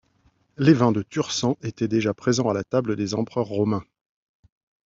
Les 0.57 0.73
vins 0.73 0.91
de 0.91 1.03
Tursan 1.03 1.57
étaient 1.61 1.87
déjà 1.87 2.15
présents 2.15 2.49
à 2.49 2.55
la 2.55 2.63
table 2.63 2.95
des 2.95 3.13
empereurs 3.13 3.45
romains. 3.45 3.83